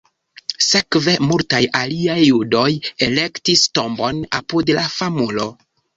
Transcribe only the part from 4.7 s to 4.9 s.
la